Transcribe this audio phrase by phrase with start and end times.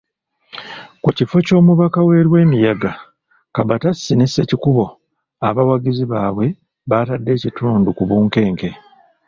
[1.03, 2.91] Ku kifo ky'Omubaka we Lwemiyaga,
[3.55, 4.85] Kabatsi ne Ssekikubo,
[5.47, 6.45] abawagizi baabwe
[6.89, 8.69] batadde ekitundu ku bunkenke.